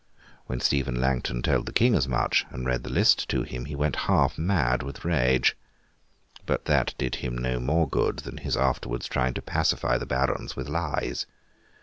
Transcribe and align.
When 0.47 0.59
Stephen 0.59 0.99
Langton 0.99 1.43
told 1.43 1.67
the 1.67 1.71
King 1.71 1.93
as 1.93 2.07
much, 2.07 2.43
and 2.49 2.65
read 2.65 2.81
the 2.83 2.89
list 2.89 3.29
to 3.29 3.43
him, 3.43 3.65
he 3.65 3.75
went 3.75 3.95
half 4.09 4.35
mad 4.35 4.81
with 4.81 5.05
rage. 5.05 5.55
But 6.47 6.65
that 6.65 6.95
did 6.97 7.17
him 7.17 7.37
no 7.37 7.59
more 7.59 7.87
good 7.87 8.17
than 8.25 8.37
his 8.37 8.57
afterwards 8.57 9.07
trying 9.07 9.35
to 9.35 9.43
pacify 9.43 9.99
the 9.99 10.07
Barons 10.07 10.55
with 10.55 10.67
lies. 10.67 11.27